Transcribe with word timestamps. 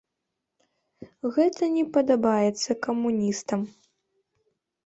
Гэта 1.35 1.63
не 1.75 1.83
падабаецца 1.97 2.71
камуністам. 2.87 3.59